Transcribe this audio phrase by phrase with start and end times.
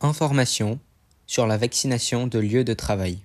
[0.00, 0.78] Information
[1.26, 3.18] sur la vaccination de lieux de travail.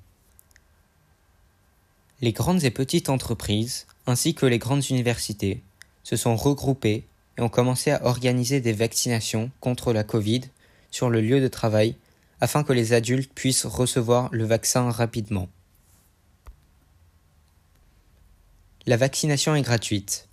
[2.20, 5.62] Les grandes et petites entreprises, ainsi que les grandes universités,
[6.04, 7.05] se sont regroupées
[7.38, 10.41] et ont commencé à organiser des vaccinations contre la Covid
[10.89, 11.95] sur le lieu de travail
[12.41, 15.49] afin que les adultes puissent recevoir le vaccin rapidement.
[18.88, 20.27] La vaccination est gratuite.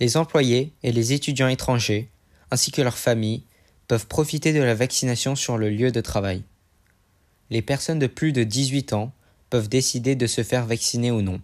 [0.00, 2.10] Les employés et les étudiants étrangers,
[2.50, 3.42] ainsi que leurs familles,
[3.92, 6.44] peuvent profiter de la vaccination sur le lieu de travail.
[7.50, 9.12] Les personnes de plus de 18 ans
[9.50, 11.42] peuvent décider de se faire vacciner ou non.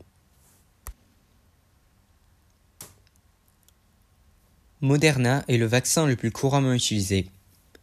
[4.80, 7.26] Moderna est le vaccin le plus couramment utilisé.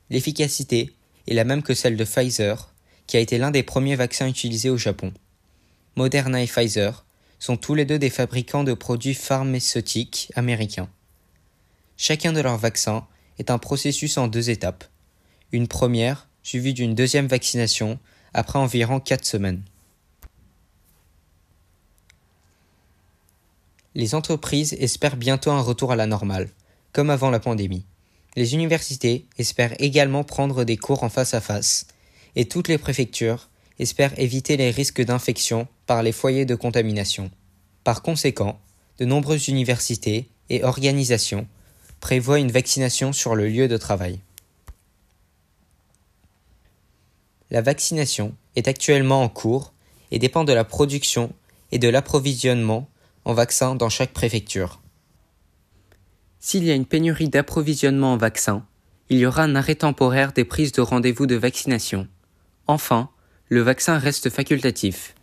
[0.10, 0.96] L'efficacité
[1.28, 2.74] est la même que celle de Pfizer,
[3.06, 5.14] qui a été l'un des premiers vaccins utilisés au Japon.
[5.96, 7.06] Moderna et Pfizer
[7.38, 10.90] sont tous les deux des fabricants de produits pharmaceutiques américains.
[11.98, 13.06] Chacun de leurs vaccins
[13.40, 14.86] est un processus en deux étapes.
[15.52, 18.00] Une première, suivie d'une deuxième vaccination,
[18.34, 19.64] après environ quatre semaines.
[23.96, 26.50] Les entreprises espèrent bientôt un retour à la normale,
[26.92, 27.86] comme avant la pandémie.
[28.36, 31.88] Les universités espèrent également prendre des cours en face à face,
[32.36, 37.32] et toutes les préfectures espèrent éviter les risques d'infection par les foyers de contamination.
[37.86, 38.60] Par conséquent,
[38.98, 41.48] de nombreuses universités et organisations
[42.00, 44.20] prévoient une vaccination sur le lieu de travail.
[47.52, 49.74] La vaccination est actuellement en cours
[50.12, 51.34] et dépend de la production
[51.72, 52.90] et de l'approvisionnement
[53.24, 54.82] en vaccins dans chaque préfecture.
[56.40, 58.66] S'il y a une pénurie d'approvisionnement en vaccins,
[59.10, 62.08] il y aura un arrêt temporaire des prises de rendez-vous de vaccination.
[62.68, 63.10] Enfin,
[63.50, 65.16] le vaccin reste facultatif.